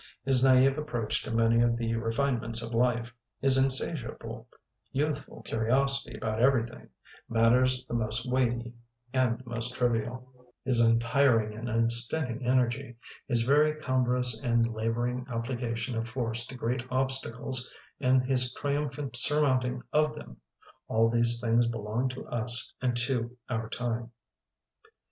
His 0.25 0.43
naive 0.43 0.79
approach 0.79 1.21
to 1.21 1.31
many 1.31 1.61
of 1.61 1.77
the 1.77 1.93
refine 1.95 2.39
ments 2.39 2.63
of 2.63 2.73
life; 2.73 3.13
his 3.39 3.55
insatiable, 3.55 4.47
youthful 4.91 5.43
curiosity 5.43 6.17
about 6.17 6.41
everything— 6.41 6.89
^matters 7.31 7.85
the 7.87 7.93
most 7.93 8.27
weighty 8.27 8.73
and 9.13 9.37
the 9.37 9.47
most 9.47 9.75
trivial; 9.75 10.33
his 10.65 10.79
untiring 10.79 11.55
and 11.55 11.69
unstinting 11.69 12.43
energy; 12.43 12.97
his 13.27 13.43
very 13.43 13.75
cumbrous 13.79 14.41
and 14.41 14.73
laboring 14.73 15.23
appli 15.27 15.59
cation 15.59 15.95
of 15.95 16.09
force 16.09 16.47
to 16.47 16.55
great 16.55 16.81
obstacles 16.89 17.71
and 17.99 18.25
his 18.25 18.51
triumphant 18.55 19.15
surmounting 19.15 19.83
of 19.93 20.15
them— 20.15 20.37
^all 20.89 21.13
these 21.13 21.39
things 21.39 21.67
belong 21.67 22.09
to 22.09 22.25
us 22.25 22.73
and 22.81 22.97
to 22.97 23.37
our 23.49 23.69
time. 23.69 24.11